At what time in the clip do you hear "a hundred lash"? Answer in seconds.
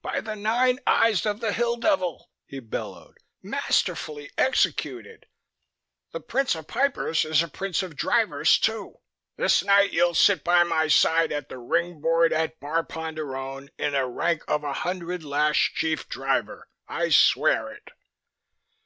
14.64-15.74